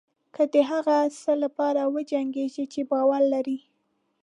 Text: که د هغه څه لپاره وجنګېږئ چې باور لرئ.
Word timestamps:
که 0.35 0.43
د 0.53 0.55
هغه 0.71 0.97
څه 1.21 1.31
لپاره 1.43 1.81
وجنګېږئ 1.95 2.65
چې 2.73 2.81
باور 2.91 3.21
لرئ. 3.33 3.59